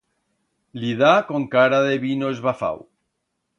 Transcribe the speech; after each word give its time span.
Li 0.83 0.93
da 1.01 1.11
con 1.27 1.45
cara 1.57 1.83
de 1.89 2.01
vino 2.07 2.33
esbafau. 2.37 2.85